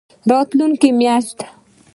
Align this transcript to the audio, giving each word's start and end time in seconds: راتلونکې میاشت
راتلونکې 0.29 0.89
میاشت 0.99 1.37